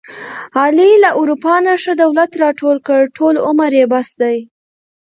[0.61, 4.37] علي له اروپا نه ښه دولت راټول کړ، ټول عمر یې بس دی.